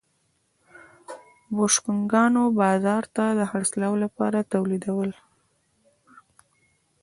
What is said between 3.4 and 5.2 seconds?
خرڅلاو لپاره تولیدول.